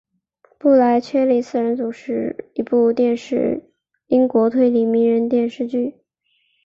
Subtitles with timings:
[0.57, 3.69] 布莱切利四人组是一部电视
[4.07, 5.99] 英国推理迷你电视剧。